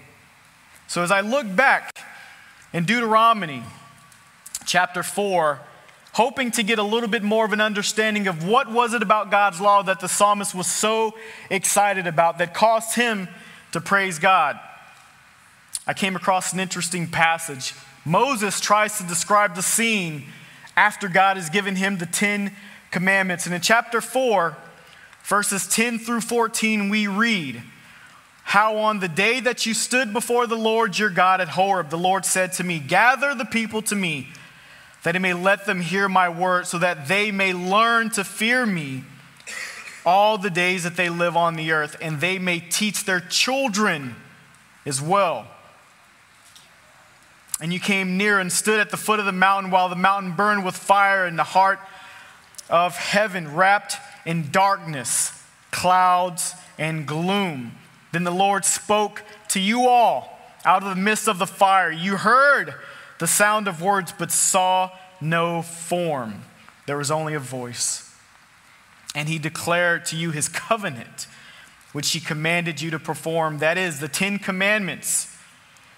[0.87, 1.91] So as I look back
[2.73, 3.63] in Deuteronomy
[4.65, 5.61] chapter 4,
[6.13, 9.31] hoping to get a little bit more of an understanding of what was it about
[9.31, 11.15] God's law that the psalmist was so
[11.51, 13.29] excited about that caused him
[13.73, 14.59] to praise God.
[15.87, 17.75] I came across an interesting passage.
[18.05, 20.27] Moses tries to describe the scene
[20.77, 22.53] after God has given him the 10
[22.91, 23.47] commandments.
[23.47, 24.57] And in chapter 4,
[25.25, 27.63] verses 10 through 14, we read
[28.45, 31.97] how on the day that you stood before the Lord your God at Horeb, the
[31.97, 34.29] Lord said to me, Gather the people to me,
[35.03, 38.67] that he may let them hear my word, so that they may learn to fear
[38.67, 39.03] me
[40.05, 44.15] all the days that they live on the earth, and they may teach their children
[44.85, 45.47] as well.
[47.65, 50.33] And you came near and stood at the foot of the mountain while the mountain
[50.33, 51.79] burned with fire in the heart
[52.69, 53.97] of heaven, wrapped
[54.27, 55.33] in darkness,
[55.71, 57.73] clouds, and gloom.
[58.13, 61.91] Then the Lord spoke to you all out of the midst of the fire.
[61.91, 62.75] You heard
[63.19, 64.91] the sound of words, but saw
[65.23, 66.43] no form.
[66.85, 68.15] There was only a voice.
[69.15, 71.29] And he declared to you his covenant,
[71.93, 73.61] which he commanded you to perform.
[73.61, 75.34] That is, the Ten Commandments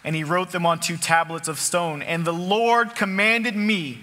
[0.07, 2.01] and he wrote them on two tablets of stone.
[2.01, 3.99] And the Lord commanded me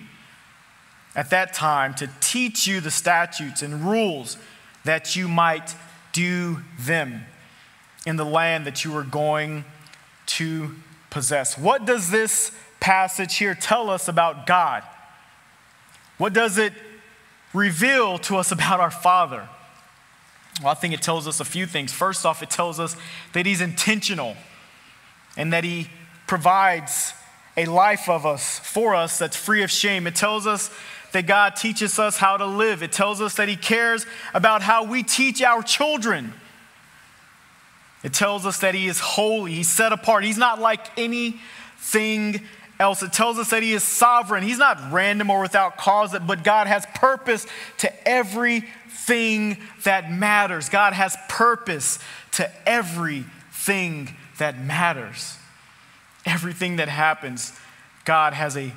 [1.16, 4.38] at that time to teach you the statutes and rules
[4.84, 5.74] that you might
[6.12, 7.24] do them
[8.06, 9.64] in the land that you were going
[10.26, 10.76] to
[11.10, 11.58] possess.
[11.58, 14.84] What does this passage here tell us about God?
[16.18, 16.74] What does it
[17.54, 19.48] reveal to us about our Father?
[20.60, 21.94] Well, I think it tells us a few things.
[21.94, 22.98] First off, it tells us
[23.32, 24.36] that He's intentional
[25.38, 25.90] and that He
[26.28, 27.14] provides
[27.56, 30.08] a life of us for us that's free of shame.
[30.08, 30.72] It tells us
[31.12, 32.82] that God teaches us how to live.
[32.82, 36.34] It tells us that He cares about how we teach our children.
[38.04, 42.42] It tells us that He is holy, He's set apart, He's not like anything
[42.80, 43.04] else.
[43.04, 46.68] It tells us that He is sovereign, He's not random or without cause, but God
[46.68, 47.46] has purpose
[47.78, 50.70] to everything that matters.
[50.70, 52.00] God has purpose
[52.32, 55.38] to everything that matters.
[56.26, 57.54] Everything that happens,
[58.06, 58.72] God has a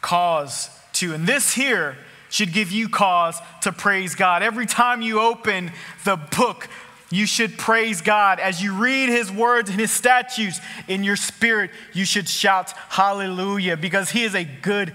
[0.00, 1.14] cause to.
[1.14, 1.96] And this here
[2.30, 4.42] should give you cause to praise God.
[4.42, 5.72] Every time you open
[6.04, 6.68] the book,
[7.10, 8.38] you should praise God.
[8.38, 13.76] As you read his words and his statutes in your spirit, you should shout hallelujah
[13.76, 14.94] because he is a good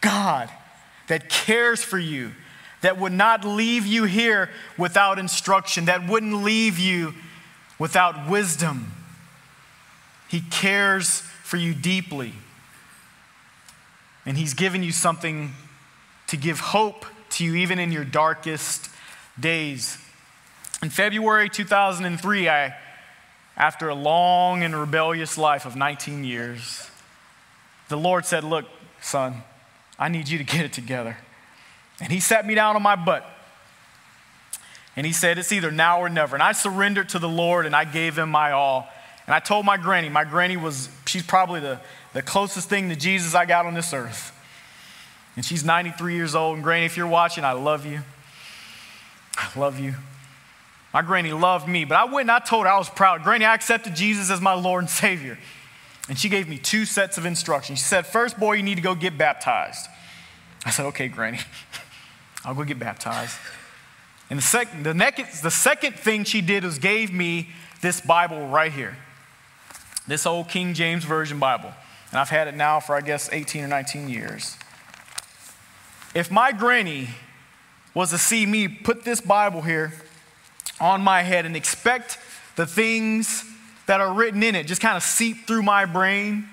[0.00, 0.50] God
[1.08, 2.32] that cares for you,
[2.82, 7.14] that would not leave you here without instruction, that wouldn't leave you
[7.78, 8.93] without wisdom.
[10.34, 12.32] He cares for you deeply.
[14.26, 15.52] And He's given you something
[16.26, 18.90] to give hope to you even in your darkest
[19.38, 19.96] days.
[20.82, 22.74] In February 2003, I,
[23.56, 26.90] after a long and rebellious life of 19 years,
[27.88, 28.64] the Lord said, Look,
[29.00, 29.44] son,
[30.00, 31.16] I need you to get it together.
[32.00, 33.24] And He sat me down on my butt.
[34.96, 36.34] And He said, It's either now or never.
[36.34, 38.88] And I surrendered to the Lord and I gave Him my all.
[39.26, 41.80] And I told my granny, my granny was, she's probably the,
[42.12, 44.32] the closest thing to Jesus I got on this earth.
[45.36, 46.56] And she's 93 years old.
[46.56, 48.00] And granny, if you're watching, I love you.
[49.36, 49.94] I love you.
[50.92, 53.24] My granny loved me, but I went and I told her I was proud.
[53.24, 55.38] Granny, I accepted Jesus as my Lord and Savior.
[56.08, 57.80] And she gave me two sets of instructions.
[57.80, 59.88] She said, First, boy, you need to go get baptized.
[60.64, 61.40] I said, Okay, Granny,
[62.44, 63.36] I'll go get baptized.
[64.30, 64.92] And the, sec- the,
[65.42, 67.48] the second thing she did was gave me
[67.80, 68.96] this Bible right here
[70.06, 71.72] this old King James Version Bible.
[72.10, 74.56] And I've had it now for, I guess, 18 or 19 years.
[76.14, 77.08] If my granny
[77.92, 79.92] was to see me put this Bible here
[80.80, 82.18] on my head and expect
[82.56, 83.44] the things
[83.86, 86.48] that are written in it just kind of seep through my brain,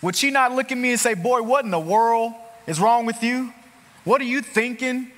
[0.00, 2.32] would she not look at me and say, Boy, what in the world
[2.66, 3.52] is wrong with you?
[4.04, 5.10] What are you thinking?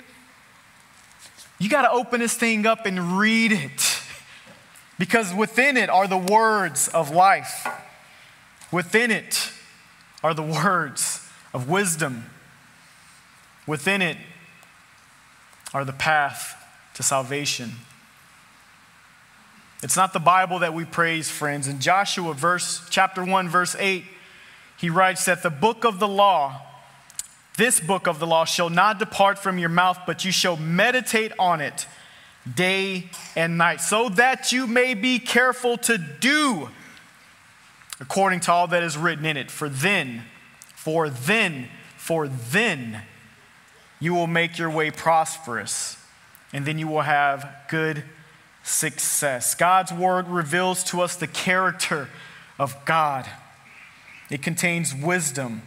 [1.57, 3.94] You got to open this thing up and read it
[4.97, 7.67] because within it are the words of life.
[8.71, 9.51] Within it
[10.23, 12.25] are the words of wisdom.
[13.67, 14.17] Within it
[15.73, 16.55] are the path
[16.95, 17.71] to salvation.
[19.83, 21.67] It's not the Bible that we praise, friends.
[21.67, 24.03] In Joshua verse chapter 1 verse 8,
[24.77, 26.61] he writes that the book of the law,
[27.57, 31.31] this book of the law shall not depart from your mouth, but you shall meditate
[31.37, 31.87] on it
[32.53, 36.69] day and night, so that you may be careful to do
[37.99, 39.49] according to all that is written in it.
[39.49, 40.23] For then,
[40.75, 43.01] for then, for then,
[43.99, 45.97] you will make your way prosperous,
[46.53, 48.03] and then you will have good
[48.63, 49.55] success.
[49.55, 52.09] God's word reveals to us the character
[52.59, 53.27] of God,
[54.29, 55.61] it contains wisdom.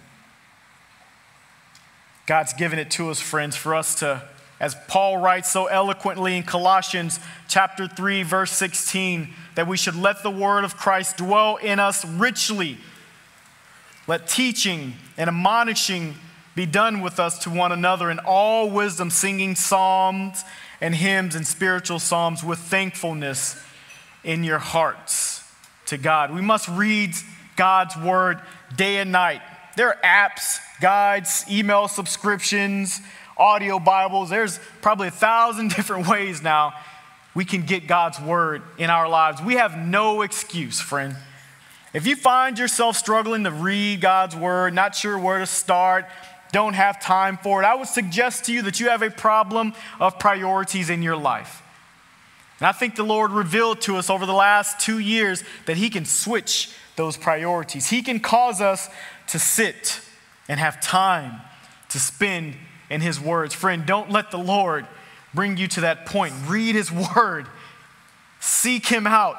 [2.26, 4.22] God's given it to us, friends, for us to,
[4.60, 10.22] as Paul writes so eloquently in Colossians chapter 3, verse 16, that we should let
[10.22, 12.78] the word of Christ dwell in us richly.
[14.06, 16.16] Let teaching and admonishing
[16.56, 20.44] be done with us to one another in all wisdom, singing psalms
[20.80, 23.62] and hymns and spiritual psalms with thankfulness
[24.24, 25.44] in your hearts
[25.86, 26.34] to God.
[26.34, 27.14] We must read
[27.56, 28.40] God's word
[28.76, 29.40] day and night.
[29.76, 33.00] There are apps, guides, email subscriptions,
[33.38, 34.30] audio Bibles.
[34.30, 36.74] There's probably a thousand different ways now
[37.38, 39.40] we can get God's word in our lives.
[39.40, 41.14] We have no excuse, friend.
[41.94, 46.06] If you find yourself struggling to read God's word, not sure where to start,
[46.50, 49.72] don't have time for it, I would suggest to you that you have a problem
[50.00, 51.62] of priorities in your life.
[52.58, 55.90] And I think the Lord revealed to us over the last two years that He
[55.90, 57.88] can switch those priorities.
[57.88, 58.90] He can cause us
[59.28, 60.00] to sit
[60.48, 61.40] and have time
[61.90, 62.56] to spend
[62.90, 63.54] in His words.
[63.54, 64.86] Friend, don't let the Lord
[65.34, 66.34] bring you to that point.
[66.46, 67.46] Read His word,
[68.40, 69.36] seek Him out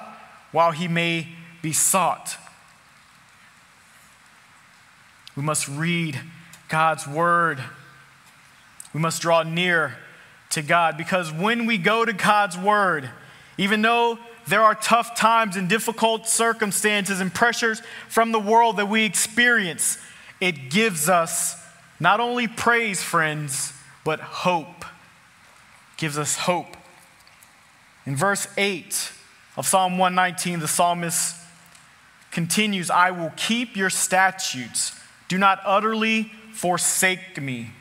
[0.51, 1.27] while He may
[1.61, 2.37] be sought.
[5.35, 6.19] We must read
[6.67, 7.63] God's word.
[8.93, 9.95] We must draw near
[10.51, 13.09] to God because when we go to God's word,
[13.57, 18.89] even though there are tough times and difficult circumstances and pressures from the world that
[18.89, 19.97] we experience,
[20.41, 21.55] it gives us
[21.99, 23.73] not only praise, friends,
[24.03, 24.85] but hope.
[25.97, 26.77] gives us hope.
[28.05, 29.11] In verse 8
[29.57, 31.35] of Psalm 119, the psalmist
[32.31, 34.97] continues I will keep your statutes.
[35.27, 37.71] Do not utterly forsake me.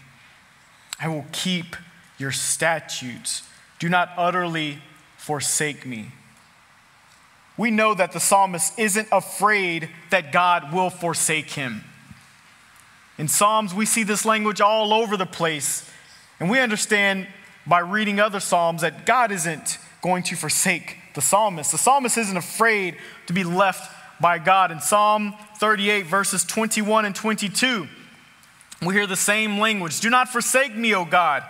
[1.00, 1.76] I will keep
[2.18, 3.48] your statutes.
[3.78, 4.78] Do not utterly
[5.16, 6.10] forsake me.
[7.56, 11.84] We know that the psalmist isn't afraid that God will forsake him.
[13.18, 15.88] In Psalms, we see this language all over the place.
[16.38, 17.26] And we understand
[17.66, 21.72] by reading other Psalms that God isn't going to forsake the psalmist.
[21.72, 22.96] The psalmist isn't afraid
[23.26, 24.70] to be left by God.
[24.70, 27.88] In Psalm 38, verses 21 and 22,
[28.82, 31.42] we hear the same language Do not forsake me, O God.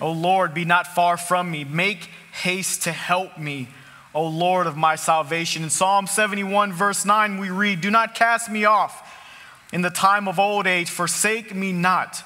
[0.00, 1.62] O Lord, be not far from me.
[1.62, 3.68] Make haste to help me,
[4.12, 5.62] O Lord of my salvation.
[5.62, 9.01] In Psalm 71, verse 9, we read Do not cast me off
[9.72, 12.22] in the time of old age, forsake me not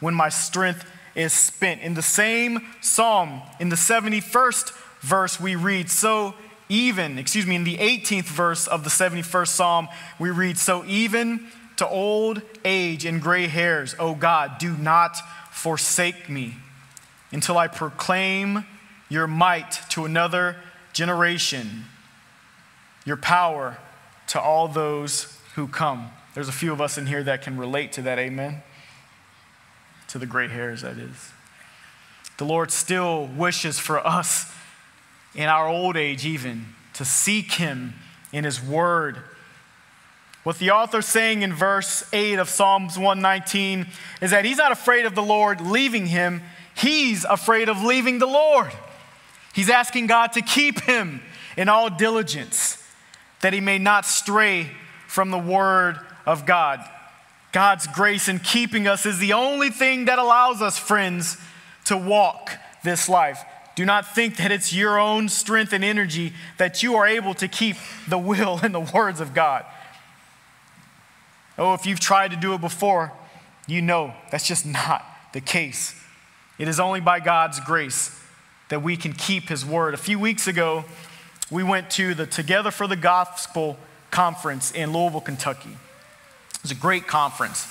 [0.00, 0.84] when my strength
[1.14, 1.80] is spent.
[1.80, 6.34] In the same psalm, in the 71st verse, we read, So
[6.68, 9.88] even, excuse me, in the 18th verse of the 71st psalm,
[10.18, 11.46] we read, So even
[11.76, 15.16] to old age and gray hairs, O God, do not
[15.52, 16.56] forsake me
[17.32, 18.64] until I proclaim
[19.08, 20.56] your might to another
[20.92, 21.84] generation,
[23.04, 23.78] your power
[24.28, 26.10] to all those who come.
[26.38, 28.62] There's a few of us in here that can relate to that, amen?
[30.06, 31.32] To the gray hairs, that is.
[32.36, 34.48] The Lord still wishes for us
[35.34, 37.94] in our old age, even, to seek Him
[38.32, 39.18] in His Word
[40.44, 43.88] what the author's saying in verse 8 of Psalms 119
[44.22, 46.42] is that he's not afraid of the Lord leaving him,
[46.76, 48.70] he's afraid of leaving the Lord.
[49.54, 51.20] He's asking God to keep him
[51.56, 52.80] in all diligence,
[53.40, 54.70] that he may not stray
[55.08, 55.98] from the word
[56.28, 56.84] of God.
[57.52, 61.38] God's grace in keeping us is the only thing that allows us, friends,
[61.86, 62.50] to walk
[62.84, 63.42] this life.
[63.74, 67.48] Do not think that it's your own strength and energy that you are able to
[67.48, 67.76] keep
[68.06, 69.64] the will and the words of God.
[71.56, 73.10] Oh, if you've tried to do it before,
[73.66, 75.94] you know that's just not the case.
[76.58, 78.14] It is only by God's grace
[78.68, 79.94] that we can keep His word.
[79.94, 80.84] A few weeks ago,
[81.50, 83.78] we went to the Together for the Gospel
[84.10, 85.78] conference in Louisville, Kentucky.
[86.68, 87.66] Was a great conference.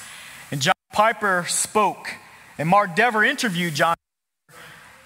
[0.49, 2.15] And John Piper spoke,
[2.57, 3.95] and Mark Dever interviewed John.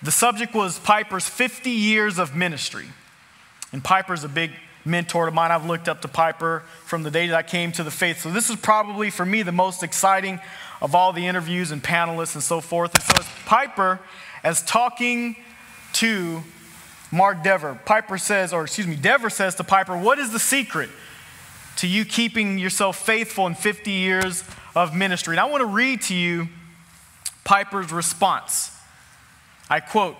[0.02, 2.86] The subject was Piper's 50 years of ministry.
[3.74, 4.52] And Piper's a big
[4.86, 5.52] mentor of mine.
[5.52, 8.22] I've looked up to Piper from the day that I came to the faith.
[8.22, 10.40] So this is probably for me the most exciting
[10.82, 12.96] of all the interviews and panelists and so forth.
[12.96, 14.00] And so it's Piper
[14.42, 15.36] as talking
[15.94, 16.44] to
[17.12, 17.78] Mark Dever.
[17.84, 20.90] Piper says, or excuse me, Dever says to Piper, What is the secret
[21.82, 24.44] to you keeping yourself faithful in 50 years
[24.76, 25.34] of ministry?
[25.34, 26.48] And I want to read to you
[27.44, 28.72] Piper's response.
[29.68, 30.16] I quote,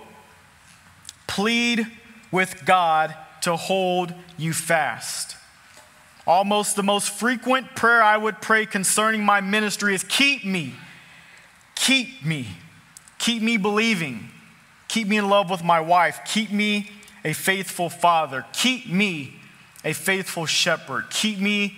[1.28, 1.86] Plead
[2.32, 5.36] with God to hold you fast.
[6.26, 10.74] Almost the most frequent prayer I would pray concerning my ministry is keep me,
[11.76, 12.48] keep me,
[13.20, 14.30] keep me believing,
[14.88, 16.90] keep me in love with my wife, keep me
[17.24, 19.41] a faithful father, keep me
[19.84, 21.76] a faithful shepherd, keep me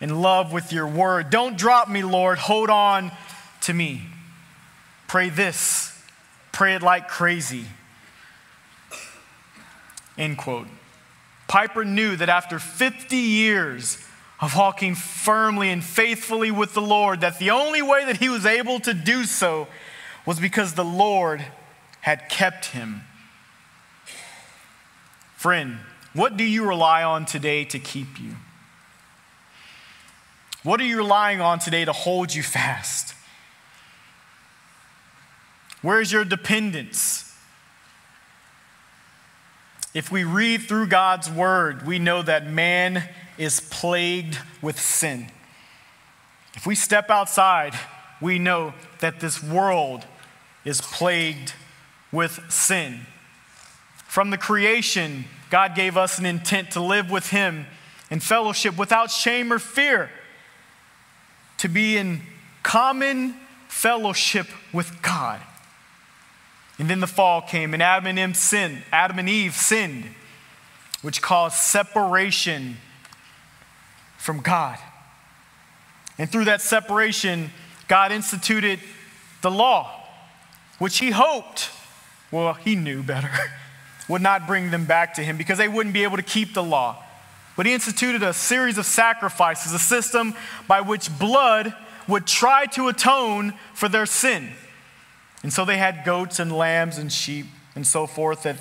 [0.00, 1.30] in love with your word.
[1.30, 3.10] Don't drop me, Lord, hold on
[3.62, 4.02] to me.
[5.08, 6.02] Pray this,
[6.52, 7.64] pray it like crazy.
[10.18, 10.66] End quote.
[11.48, 13.98] Piper knew that after 50 years
[14.40, 18.44] of walking firmly and faithfully with the Lord, that the only way that he was
[18.44, 19.68] able to do so
[20.26, 21.44] was because the Lord
[22.00, 23.02] had kept him.
[25.36, 25.78] Friend,
[26.16, 28.32] what do you rely on today to keep you?
[30.62, 33.14] What are you relying on today to hold you fast?
[35.82, 37.32] Where's your dependence?
[39.94, 43.04] If we read through God's word, we know that man
[43.38, 45.28] is plagued with sin.
[46.54, 47.74] If we step outside,
[48.20, 50.06] we know that this world
[50.64, 51.52] is plagued
[52.10, 53.06] with sin.
[54.08, 57.66] From the creation, God gave us an intent to live with Him
[58.10, 60.10] in fellowship without shame or fear,
[61.58, 62.22] to be in
[62.62, 63.34] common
[63.68, 65.40] fellowship with God.
[66.78, 68.82] And then the fall came, and Adam and Eve sinned.
[68.92, 70.04] Adam and Eve sinned,
[71.02, 72.76] which caused separation
[74.18, 74.78] from God.
[76.18, 77.50] And through that separation,
[77.88, 78.80] God instituted
[79.42, 79.90] the law,
[80.78, 81.70] which he hoped,
[82.30, 83.30] well, he knew better,
[84.08, 86.62] would not bring them back to him because they wouldn't be able to keep the
[86.62, 87.02] law.
[87.56, 90.34] But he instituted a series of sacrifices, a system
[90.68, 91.74] by which blood
[92.06, 94.50] would try to atone for their sin.
[95.42, 98.56] And so they had goats and lambs and sheep and so forth that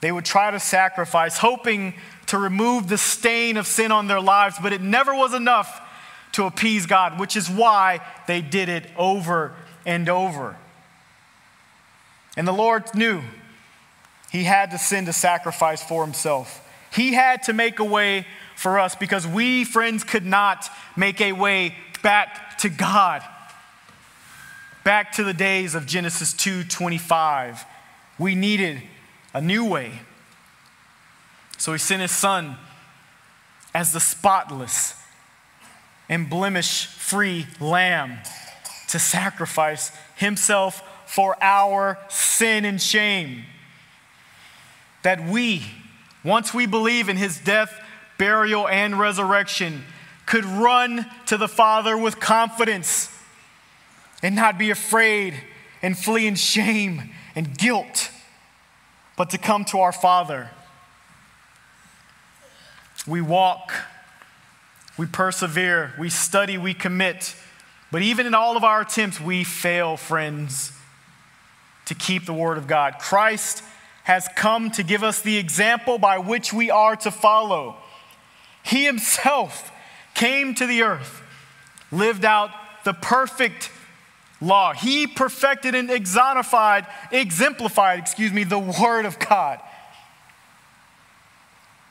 [0.00, 1.94] they would try to sacrifice, hoping
[2.26, 5.80] to remove the stain of sin on their lives, but it never was enough
[6.32, 9.54] to appease God, which is why they did it over
[9.84, 10.56] and over.
[12.36, 13.22] And the Lord knew
[14.30, 16.64] he had to send a sacrifice for himself.
[16.92, 18.26] He had to make a way
[18.56, 23.22] for us because we, friends, could not make a way back to God
[24.88, 27.66] back to the days of Genesis 2:25.
[28.16, 28.82] We needed
[29.34, 30.00] a new way.
[31.58, 32.56] So he sent his son
[33.74, 34.94] as the spotless
[36.08, 38.20] and blemish free lamb
[38.88, 43.44] to sacrifice himself for our sin and shame.
[45.08, 45.62] That we,
[46.22, 47.72] once we believe in his death,
[48.18, 49.84] burial, and resurrection,
[50.26, 53.10] could run to the Father with confidence
[54.22, 55.32] and not be afraid
[55.80, 58.10] and flee in shame and guilt,
[59.16, 60.50] but to come to our Father.
[63.06, 63.72] We walk,
[64.98, 67.34] we persevere, we study, we commit,
[67.90, 70.70] but even in all of our attempts, we fail, friends,
[71.86, 72.96] to keep the Word of God.
[72.98, 73.62] Christ
[74.08, 77.76] has come to give us the example by which we are to follow.
[78.62, 79.70] He Himself
[80.14, 81.20] came to the earth,
[81.92, 82.50] lived out
[82.86, 83.70] the perfect
[84.40, 84.72] law.
[84.72, 89.60] He perfected and exemplified, exemplified, excuse me, the word of God.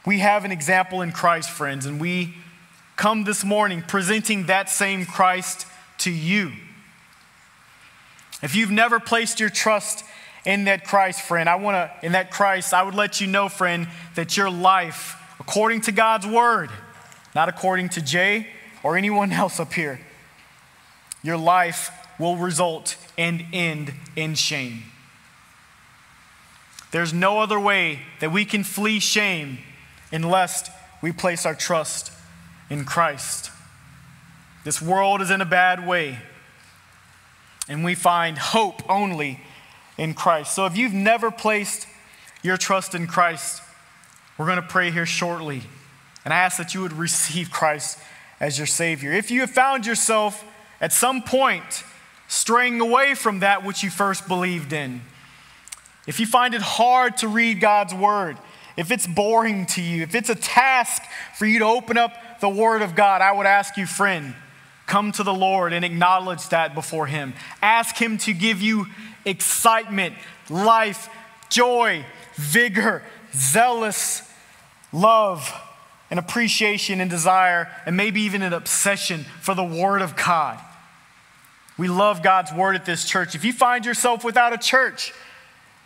[0.03, 2.33] We have an example in Christ, friends, and we
[2.95, 5.67] come this morning presenting that same Christ
[5.99, 6.53] to you.
[8.41, 10.03] If you've never placed your trust
[10.47, 13.49] in that Christ, friend, I want to, in that Christ, I would let you know,
[13.49, 13.85] friend,
[14.15, 16.69] that your life, according to God's word,
[17.35, 18.47] not according to Jay
[18.81, 19.99] or anyone else up here,
[21.21, 24.83] your life will result and end in shame.
[26.91, 29.57] There's no other way that we can flee shame
[30.13, 30.71] unless
[31.01, 32.09] we place our trust
[32.69, 33.51] in Christ.
[34.63, 36.19] This world is in a bad way,
[37.67, 39.41] and we find hope only
[39.97, 40.53] in Christ.
[40.53, 41.87] So if you've never placed
[42.43, 43.61] your trust in Christ,
[44.37, 45.63] we're going to pray here shortly.
[46.23, 47.99] And I ask that you would receive Christ
[48.39, 49.11] as your Savior.
[49.11, 50.43] If you have found yourself
[50.79, 51.83] at some point
[52.27, 55.01] straying away from that which you first believed in.
[56.05, 58.37] If you find it hard to read God's word,
[58.75, 61.01] if it's boring to you, if it's a task
[61.35, 64.35] for you to open up the word of God, I would ask you, friend,
[64.85, 67.33] come to the Lord and acknowledge that before Him.
[67.61, 68.85] Ask Him to give you
[69.27, 70.15] excitement,
[70.49, 71.09] life,
[71.49, 72.05] joy,
[72.35, 73.03] vigor,
[73.33, 74.23] zealous
[74.91, 75.53] love,
[76.09, 80.59] and appreciation and desire, and maybe even an obsession for the Word of God.
[81.77, 83.35] We love God's word at this church.
[83.35, 85.13] If you find yourself without a church,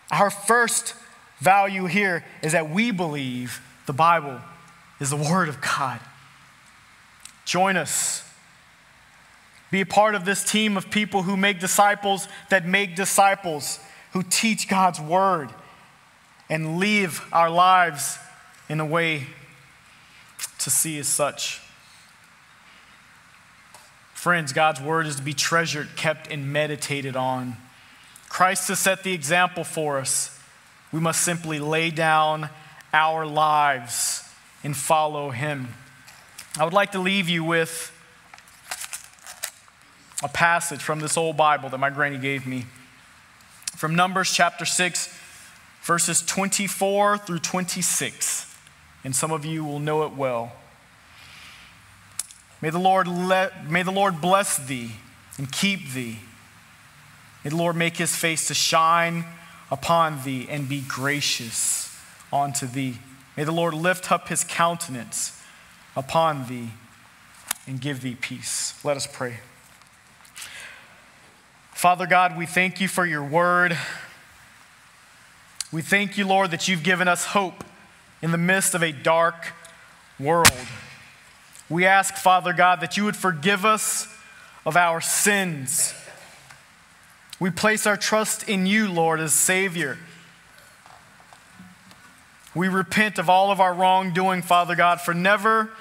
[0.10, 0.96] our first
[1.40, 4.40] value here is that we believe the Bible
[5.00, 6.00] is the word of God.
[7.44, 8.24] Join us.
[9.72, 13.80] Be a part of this team of people who make disciples that make disciples,
[14.12, 15.50] who teach God's word
[16.50, 18.20] and live our lives
[18.68, 19.28] in a way
[20.60, 21.62] to see as such.
[24.14, 27.56] Friends, God's word is to be treasured, kept, and meditated on.
[28.30, 30.38] Christ has set the example for us.
[30.92, 32.50] We must simply lay down
[32.94, 34.24] our lives
[34.64, 35.70] and follow him.
[36.60, 37.98] I would like to leave you with
[40.24, 42.66] a passage from this old Bible that my granny gave me.
[43.76, 45.18] From Numbers chapter 6,
[45.84, 48.56] verses 24 through 26.
[49.04, 50.52] And some of you will know it well.
[52.62, 54.92] May the Lord, may the Lord bless thee
[55.38, 56.20] and keep thee.
[57.44, 59.26] May the Lord make his face to shine
[59.72, 61.98] upon thee and be gracious
[62.32, 63.00] unto thee.
[63.36, 65.42] May the Lord lift up his countenance
[65.96, 66.70] upon thee
[67.66, 68.80] and give thee peace.
[68.86, 69.38] Let us pray.
[71.82, 73.76] Father God, we thank you for your word.
[75.72, 77.64] We thank you, Lord, that you've given us hope
[78.22, 79.54] in the midst of a dark
[80.20, 80.52] world.
[81.72, 84.08] We ask, Father God, that you would forgive us
[84.64, 85.96] of our sins.
[87.40, 89.98] We place our trust in you, Lord, as Savior.
[92.54, 95.72] We repent of all of our wrongdoing, Father God, for never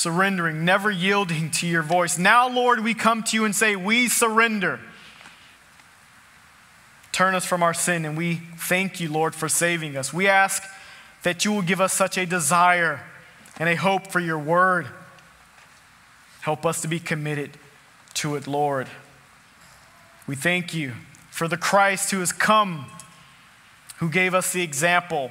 [0.00, 2.16] surrendering, never yielding to your voice.
[2.16, 4.80] Now, Lord, we come to you and say, We surrender.
[7.12, 10.12] Turn us from our sin, and we thank you, Lord, for saving us.
[10.12, 10.62] We ask
[11.22, 13.00] that you will give us such a desire
[13.58, 14.86] and a hope for your word.
[16.40, 17.58] Help us to be committed
[18.14, 18.88] to it, Lord.
[20.26, 20.94] We thank you
[21.30, 22.86] for the Christ who has come,
[23.98, 25.30] who gave us the example,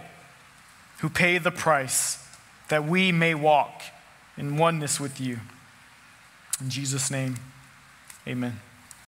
[0.99, 2.23] who paid the price
[2.67, 3.81] that we may walk
[4.39, 5.37] in oneness with you.
[6.61, 7.35] In Jesus' name,
[8.25, 8.59] amen.